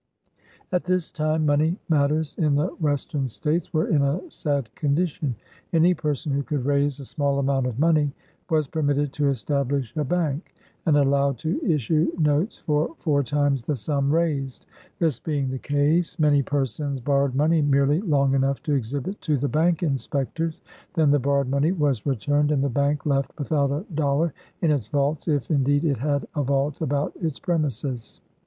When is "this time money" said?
0.85-1.77